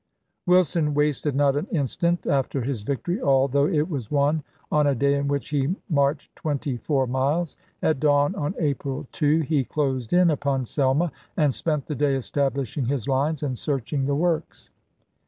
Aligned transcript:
Wilson 0.47 0.95
wasted 0.95 1.35
not 1.35 1.55
an 1.55 1.67
instant 1.71 2.25
after 2.25 2.59
his 2.61 2.81
victory, 2.81 3.21
although 3.21 3.67
it 3.67 3.87
was 3.87 4.09
won 4.09 4.41
on 4.71 4.87
a 4.87 4.95
day 4.95 5.13
in 5.13 5.27
which 5.27 5.49
he 5.49 5.75
marched 5.91 6.35
twenty 6.35 6.71
1865. 6.79 6.85
four 6.87 7.05
miles; 7.05 7.55
at 7.83 7.99
dawn 7.99 8.33
on 8.33 8.55
April 8.57 9.05
2 9.11 9.41
he 9.41 9.63
closed 9.63 10.11
in 10.11 10.31
upon 10.31 10.65
Selma 10.65 11.11
and 11.37 11.53
spent 11.53 11.85
the 11.85 11.93
day 11.93 12.15
establishing 12.15 12.85
his 12.85 13.07
lines 13.07 13.43
and 13.43 13.59
searching 13.59 14.07
the 14.07 14.15
works. 14.15 14.71